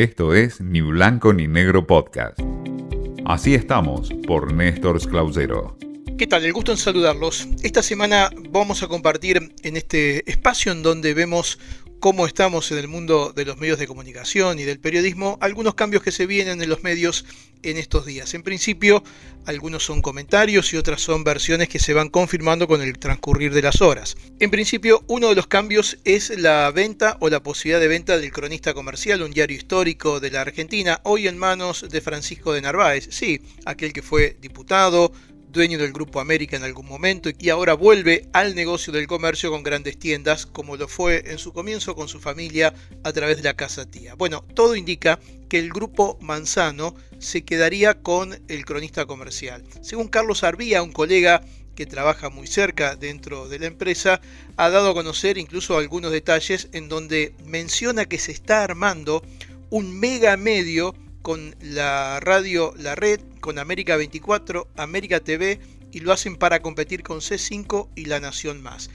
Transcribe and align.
Esto 0.00 0.32
es 0.32 0.62
Ni 0.62 0.80
Blanco 0.80 1.34
ni 1.34 1.46
Negro 1.46 1.86
Podcast. 1.86 2.40
Así 3.26 3.54
estamos 3.54 4.08
por 4.26 4.50
Néstor 4.50 4.98
Clausero. 5.06 5.76
¿Qué 6.16 6.26
tal? 6.26 6.42
El 6.46 6.54
gusto 6.54 6.72
en 6.72 6.78
saludarlos. 6.78 7.46
Esta 7.62 7.82
semana 7.82 8.30
vamos 8.48 8.82
a 8.82 8.88
compartir 8.88 9.52
en 9.62 9.76
este 9.76 10.24
espacio 10.30 10.72
en 10.72 10.82
donde 10.82 11.12
vemos 11.12 11.58
cómo 12.00 12.26
estamos 12.26 12.72
en 12.72 12.78
el 12.78 12.88
mundo 12.88 13.32
de 13.36 13.44
los 13.44 13.58
medios 13.58 13.78
de 13.78 13.86
comunicación 13.86 14.58
y 14.58 14.64
del 14.64 14.80
periodismo, 14.80 15.38
algunos 15.40 15.74
cambios 15.74 16.02
que 16.02 16.10
se 16.10 16.26
vienen 16.26 16.62
en 16.62 16.68
los 16.68 16.82
medios 16.82 17.26
en 17.62 17.76
estos 17.76 18.06
días. 18.06 18.32
En 18.32 18.42
principio, 18.42 19.04
algunos 19.44 19.84
son 19.84 20.00
comentarios 20.00 20.72
y 20.72 20.78
otras 20.78 21.02
son 21.02 21.24
versiones 21.24 21.68
que 21.68 21.78
se 21.78 21.92
van 21.92 22.08
confirmando 22.08 22.66
con 22.66 22.80
el 22.80 22.98
transcurrir 22.98 23.52
de 23.52 23.62
las 23.62 23.82
horas. 23.82 24.16
En 24.38 24.50
principio, 24.50 25.04
uno 25.08 25.28
de 25.28 25.34
los 25.34 25.46
cambios 25.46 25.98
es 26.04 26.30
la 26.38 26.70
venta 26.70 27.18
o 27.20 27.28
la 27.28 27.42
posibilidad 27.42 27.80
de 27.80 27.88
venta 27.88 28.18
del 28.18 28.32
Cronista 28.32 28.72
Comercial, 28.72 29.22
un 29.22 29.32
diario 29.32 29.58
histórico 29.58 30.20
de 30.20 30.30
la 30.30 30.40
Argentina, 30.40 31.00
hoy 31.04 31.28
en 31.28 31.36
manos 31.36 31.86
de 31.88 32.00
Francisco 32.00 32.54
de 32.54 32.62
Narváez, 32.62 33.08
sí, 33.10 33.42
aquel 33.66 33.92
que 33.92 34.02
fue 34.02 34.38
diputado, 34.40 35.12
dueño 35.50 35.78
del 35.78 35.92
Grupo 35.92 36.20
América 36.20 36.56
en 36.56 36.62
algún 36.62 36.86
momento 36.86 37.30
y 37.38 37.48
ahora 37.48 37.74
vuelve 37.74 38.28
al 38.32 38.54
negocio 38.54 38.92
del 38.92 39.06
comercio 39.06 39.50
con 39.50 39.62
grandes 39.62 39.98
tiendas, 39.98 40.46
como 40.46 40.76
lo 40.76 40.86
fue 40.86 41.24
en 41.26 41.38
su 41.38 41.52
comienzo 41.52 41.94
con 41.94 42.08
su 42.08 42.20
familia 42.20 42.72
a 43.02 43.12
través 43.12 43.38
de 43.38 43.42
la 43.42 43.56
Casa 43.56 43.84
Tía. 43.84 44.14
Bueno, 44.14 44.44
todo 44.54 44.76
indica 44.76 45.18
que 45.48 45.58
el 45.58 45.70
Grupo 45.70 46.18
Manzano 46.20 46.94
se 47.18 47.42
quedaría 47.42 48.00
con 48.00 48.40
el 48.48 48.64
cronista 48.64 49.06
comercial. 49.06 49.64
Según 49.82 50.08
Carlos 50.08 50.44
Arbía, 50.44 50.82
un 50.82 50.92
colega 50.92 51.42
que 51.74 51.86
trabaja 51.86 52.30
muy 52.30 52.46
cerca 52.46 52.94
dentro 52.94 53.48
de 53.48 53.58
la 53.58 53.66
empresa, 53.66 54.20
ha 54.56 54.68
dado 54.70 54.90
a 54.90 54.94
conocer 54.94 55.38
incluso 55.38 55.78
algunos 55.78 56.12
detalles 56.12 56.68
en 56.72 56.88
donde 56.88 57.34
menciona 57.46 58.04
que 58.04 58.18
se 58.18 58.32
está 58.32 58.62
armando 58.62 59.22
un 59.70 59.98
mega 59.98 60.36
medio 60.36 60.94
con 61.22 61.56
la 61.60 62.20
radio 62.20 62.72
La 62.76 62.94
Red, 62.94 63.20
con 63.40 63.58
América 63.58 63.96
24, 63.96 64.68
América 64.76 65.20
TV 65.20 65.58
y 65.92 66.00
lo 66.00 66.12
hacen 66.12 66.36
para 66.36 66.60
competir 66.60 67.02
con 67.02 67.18
C5 67.20 67.88
y 67.96 68.04
La 68.04 68.20
Nación 68.20 68.62
Más. 68.62 68.90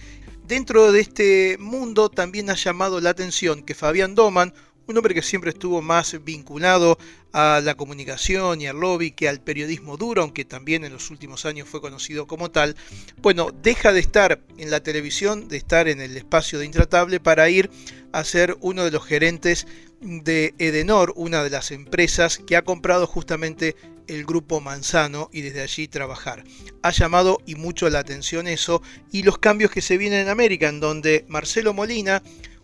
Dentro 0.47 0.91
de 0.91 1.01
este 1.01 1.57
mundo 1.59 2.09
también 2.09 2.49
ha 2.49 2.55
llamado 2.55 3.01
la 3.01 3.09
atención 3.09 3.63
que 3.63 3.73
Fabián 3.73 4.13
Doman, 4.15 4.53
un 4.87 4.97
hombre 4.97 5.15
que 5.15 5.23
siempre 5.23 5.49
estuvo 5.49 5.81
más 5.81 6.23
vinculado 6.23 6.99
a 7.33 7.59
la 7.63 7.75
comunicación 7.75 8.61
y 8.61 8.67
al 8.67 8.79
lobby 8.79 9.11
que 9.11 9.27
al 9.27 9.41
periodismo 9.41 9.97
duro, 9.97 10.21
aunque 10.21 10.45
también 10.45 10.85
en 10.85 10.93
los 10.93 11.09
últimos 11.09 11.45
años 11.45 11.67
fue 11.67 11.81
conocido 11.81 12.27
como 12.27 12.51
tal, 12.51 12.75
bueno, 13.17 13.49
deja 13.63 13.91
de 13.91 13.99
estar 13.99 14.39
en 14.57 14.69
la 14.69 14.81
televisión, 14.81 15.47
de 15.47 15.57
estar 15.57 15.87
en 15.87 15.99
el 15.99 16.15
espacio 16.15 16.59
de 16.59 16.65
Intratable 16.65 17.19
para 17.19 17.49
ir 17.49 17.71
a 18.11 18.23
ser 18.23 18.55
uno 18.61 18.85
de 18.85 18.91
los 18.91 19.03
gerentes 19.03 19.65
de 20.01 20.53
Edenor, 20.59 21.13
una 21.15 21.43
de 21.43 21.49
las 21.49 21.71
empresas 21.71 22.37
que 22.37 22.55
ha 22.55 22.61
comprado 22.61 23.07
justamente 23.07 23.75
el 24.07 24.25
grupo 24.25 24.61
Manzano 24.61 25.29
y 25.31 25.41
desde 25.41 25.61
allí 25.61 25.87
trabajar. 25.87 26.43
Ha 26.81 26.91
llamado 26.91 27.41
y 27.45 27.55
mucho 27.55 27.89
la 27.89 27.99
atención 27.99 28.47
eso 28.47 28.81
y 29.11 29.23
los 29.23 29.37
cambios 29.37 29.71
que 29.71 29.81
se 29.81 29.97
vienen 29.97 30.21
en 30.21 30.29
América, 30.29 30.69
en 30.69 30.79
donde 30.79 31.25
Marcelo 31.27 31.73
Molina, 31.73 32.21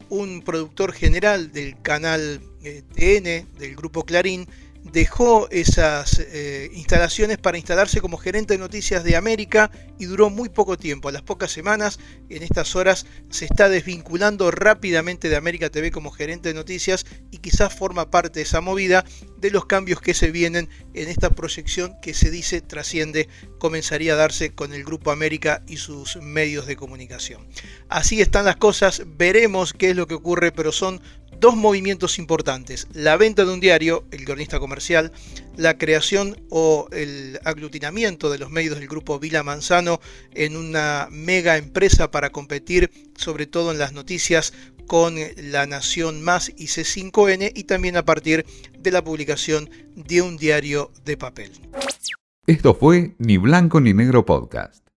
un 0.09 0.41
productor 0.41 0.93
general 0.93 1.51
del 1.51 1.81
canal 1.81 2.41
eh, 2.63 2.83
TN 2.93 3.57
del 3.57 3.75
grupo 3.75 4.03
Clarín, 4.05 4.47
dejó 4.83 5.49
esas 5.51 6.19
eh, 6.19 6.69
instalaciones 6.73 7.37
para 7.37 7.57
instalarse 7.57 8.01
como 8.01 8.17
gerente 8.17 8.55
de 8.55 8.59
noticias 8.59 9.03
de 9.03 9.15
América 9.15 9.71
y 9.99 10.05
duró 10.05 10.29
muy 10.29 10.49
poco 10.49 10.77
tiempo. 10.77 11.09
A 11.09 11.11
las 11.11 11.21
pocas 11.21 11.51
semanas, 11.51 11.99
en 12.29 12.43
estas 12.43 12.75
horas, 12.75 13.05
se 13.29 13.45
está 13.45 13.69
desvinculando 13.69 14.51
rápidamente 14.51 15.29
de 15.29 15.35
América 15.35 15.69
TV 15.69 15.91
como 15.91 16.11
gerente 16.11 16.49
de 16.49 16.55
noticias 16.55 17.05
y 17.29 17.37
quizás 17.37 17.73
forma 17.73 18.09
parte 18.09 18.39
de 18.39 18.43
esa 18.43 18.61
movida 18.61 19.05
de 19.37 19.51
los 19.51 19.65
cambios 19.65 20.01
que 20.01 20.13
se 20.13 20.31
vienen 20.31 20.69
en 20.93 21.09
esta 21.09 21.29
proyección 21.29 21.95
que 22.01 22.13
se 22.13 22.29
dice 22.29 22.61
trasciende, 22.61 23.27
comenzaría 23.59 24.13
a 24.13 24.17
darse 24.17 24.53
con 24.53 24.73
el 24.73 24.83
Grupo 24.83 25.11
América 25.11 25.63
y 25.67 25.77
sus 25.77 26.17
medios 26.17 26.65
de 26.67 26.75
comunicación. 26.75 27.47
Así 27.89 28.21
están 28.21 28.45
las 28.45 28.57
cosas, 28.57 29.03
veremos 29.17 29.73
qué 29.73 29.91
es 29.91 29.95
lo 29.95 30.07
que 30.07 30.15
ocurre, 30.15 30.51
pero 30.51 30.71
son 30.71 31.01
dos 31.39 31.55
movimientos 31.55 32.19
importantes, 32.19 32.87
la 32.93 33.17
venta 33.17 33.45
de 33.45 33.53
un 33.53 33.59
diario, 33.59 34.05
el 34.11 34.25
cronista 34.25 34.59
comercial, 34.59 35.11
la 35.57 35.77
creación 35.77 36.37
o 36.49 36.87
el 36.91 37.39
aglutinamiento 37.43 38.29
de 38.29 38.37
los 38.37 38.49
medios 38.51 38.77
del 38.77 38.87
grupo 38.87 39.19
Vila 39.19 39.43
Manzano 39.43 39.99
en 40.33 40.55
una 40.55 41.07
mega 41.11 41.57
empresa 41.57 42.11
para 42.11 42.31
competir 42.31 42.91
sobre 43.15 43.47
todo 43.47 43.71
en 43.71 43.79
las 43.79 43.93
noticias 43.93 44.53
con 44.87 45.15
La 45.37 45.65
Nación 45.65 46.21
Más 46.21 46.49
y 46.49 46.65
C5N 46.65 47.51
y 47.55 47.63
también 47.63 47.97
a 47.97 48.05
partir 48.05 48.45
de 48.77 48.91
la 48.91 49.03
publicación 49.03 49.69
de 49.95 50.21
un 50.21 50.37
diario 50.37 50.91
de 51.05 51.17
papel. 51.17 51.51
Esto 52.45 52.73
fue 52.73 53.15
Ni 53.17 53.37
Blanco 53.37 53.79
ni 53.79 53.93
Negro 53.93 54.25
Podcast. 54.25 54.90